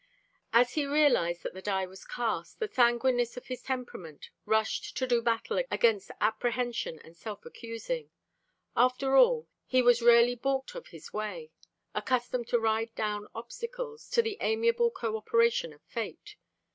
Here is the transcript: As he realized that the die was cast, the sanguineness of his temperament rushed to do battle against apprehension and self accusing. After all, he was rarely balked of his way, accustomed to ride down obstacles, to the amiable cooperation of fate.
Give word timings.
As 0.51 0.73
he 0.73 0.87
realized 0.87 1.43
that 1.43 1.53
the 1.53 1.61
die 1.61 1.85
was 1.85 2.05
cast, 2.05 2.59
the 2.59 2.67
sanguineness 2.67 3.37
of 3.37 3.45
his 3.45 3.61
temperament 3.61 4.31
rushed 4.47 4.97
to 4.97 5.05
do 5.05 5.21
battle 5.21 5.61
against 5.69 6.09
apprehension 6.19 6.97
and 7.03 7.15
self 7.15 7.45
accusing. 7.45 8.09
After 8.75 9.15
all, 9.15 9.47
he 9.67 9.83
was 9.83 10.01
rarely 10.01 10.33
balked 10.33 10.73
of 10.73 10.87
his 10.87 11.13
way, 11.13 11.51
accustomed 11.93 12.47
to 12.47 12.59
ride 12.59 12.95
down 12.95 13.27
obstacles, 13.35 14.09
to 14.09 14.23
the 14.23 14.39
amiable 14.41 14.89
cooperation 14.89 15.71
of 15.71 15.83
fate. 15.83 16.35